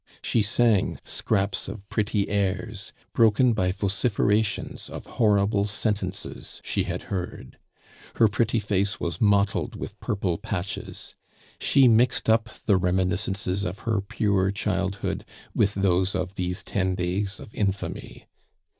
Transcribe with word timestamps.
She 0.23 0.41
sang 0.41 0.97
scraps 1.03 1.67
of 1.67 1.87
pretty 1.87 2.27
airs, 2.27 2.91
broken 3.13 3.53
by 3.53 3.71
vociferations 3.71 4.89
of 4.89 5.05
horrible 5.05 5.65
sentences 5.65 6.59
she 6.65 6.85
had 6.85 7.03
heard. 7.13 7.59
Her 8.15 8.27
pretty 8.27 8.59
face 8.59 8.99
was 8.99 9.21
mottled 9.21 9.75
with 9.75 9.99
purple 9.99 10.39
patches. 10.39 11.13
She 11.59 11.87
mixed 11.87 12.31
up 12.31 12.49
the 12.65 12.77
reminiscences 12.77 13.63
of 13.63 13.81
her 13.85 14.01
pure 14.01 14.49
childhood 14.51 15.23
with 15.53 15.75
those 15.75 16.15
of 16.15 16.33
these 16.33 16.63
ten 16.63 16.95
days 16.95 17.39
of 17.39 17.53
infamy. 17.53 18.25